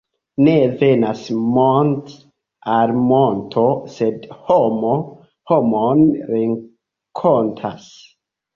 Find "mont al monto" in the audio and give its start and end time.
1.57-3.67